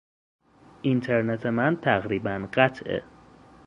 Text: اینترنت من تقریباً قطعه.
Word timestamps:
اینترنت 0.81 1.45
من 1.45 1.75
تقریباً 1.81 2.47
قطعه. 2.53 3.03